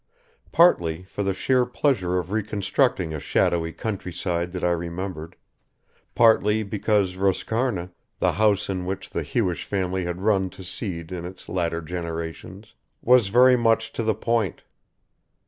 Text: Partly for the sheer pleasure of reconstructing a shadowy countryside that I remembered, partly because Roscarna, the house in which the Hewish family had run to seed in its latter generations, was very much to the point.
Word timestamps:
Partly 0.51 1.03
for 1.03 1.21
the 1.21 1.31
sheer 1.31 1.63
pleasure 1.63 2.17
of 2.17 2.31
reconstructing 2.31 3.13
a 3.13 3.19
shadowy 3.19 3.71
countryside 3.71 4.51
that 4.53 4.63
I 4.63 4.71
remembered, 4.71 5.35
partly 6.15 6.63
because 6.63 7.17
Roscarna, 7.17 7.91
the 8.17 8.31
house 8.31 8.67
in 8.67 8.87
which 8.87 9.11
the 9.11 9.21
Hewish 9.21 9.63
family 9.63 10.05
had 10.05 10.21
run 10.23 10.49
to 10.57 10.63
seed 10.63 11.11
in 11.11 11.23
its 11.23 11.47
latter 11.47 11.81
generations, 11.81 12.73
was 13.03 13.27
very 13.27 13.55
much 13.55 13.93
to 13.93 14.01
the 14.01 14.15
point. 14.15 14.63